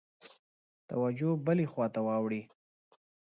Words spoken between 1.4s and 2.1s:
بلي خواته